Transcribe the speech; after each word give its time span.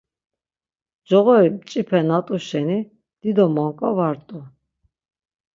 Coğori 1.07 1.49
mçipe 1.55 1.99
na 2.07 2.17
t̆u 2.25 2.35
şeni 2.47 2.79
dido 3.21 3.45
monǩa 3.55 3.89
var 3.97 4.15
t̆u. 4.27 4.39